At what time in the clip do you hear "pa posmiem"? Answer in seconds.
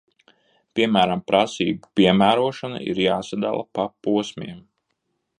3.79-4.57